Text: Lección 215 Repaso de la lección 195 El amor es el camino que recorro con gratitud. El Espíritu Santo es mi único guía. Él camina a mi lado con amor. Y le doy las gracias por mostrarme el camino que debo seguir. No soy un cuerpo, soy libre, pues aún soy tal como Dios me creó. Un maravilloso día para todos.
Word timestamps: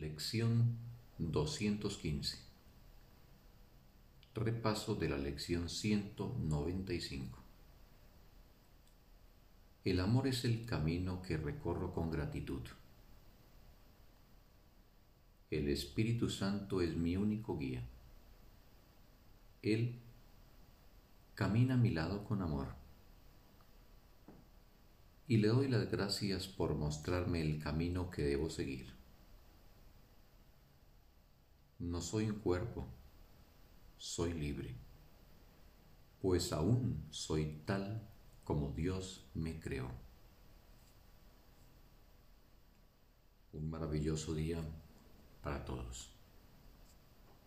Lección 0.00 0.76
215 1.18 2.38
Repaso 4.32 4.94
de 4.94 5.08
la 5.08 5.18
lección 5.18 5.68
195 5.68 7.38
El 9.84 9.98
amor 9.98 10.28
es 10.28 10.44
el 10.44 10.64
camino 10.66 11.20
que 11.20 11.36
recorro 11.36 11.92
con 11.92 12.12
gratitud. 12.12 12.60
El 15.50 15.68
Espíritu 15.68 16.30
Santo 16.30 16.80
es 16.80 16.96
mi 16.96 17.16
único 17.16 17.58
guía. 17.58 17.82
Él 19.62 19.96
camina 21.34 21.74
a 21.74 21.76
mi 21.76 21.90
lado 21.90 22.22
con 22.22 22.40
amor. 22.40 22.68
Y 25.26 25.38
le 25.38 25.48
doy 25.48 25.66
las 25.66 25.90
gracias 25.90 26.46
por 26.46 26.76
mostrarme 26.76 27.40
el 27.40 27.58
camino 27.60 28.10
que 28.10 28.22
debo 28.22 28.48
seguir. 28.48 28.97
No 31.78 32.00
soy 32.00 32.28
un 32.28 32.40
cuerpo, 32.40 32.88
soy 33.96 34.32
libre, 34.32 34.74
pues 36.20 36.52
aún 36.52 37.06
soy 37.10 37.62
tal 37.64 38.08
como 38.42 38.70
Dios 38.70 39.30
me 39.34 39.60
creó. 39.60 39.88
Un 43.52 43.70
maravilloso 43.70 44.34
día 44.34 44.58
para 45.40 45.64
todos. 45.64 46.17